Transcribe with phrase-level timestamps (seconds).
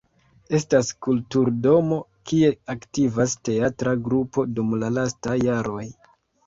[0.59, 1.99] Estas kulturdomo
[2.31, 5.89] kie aktivas teatra grupo dum la lastaj jaroj.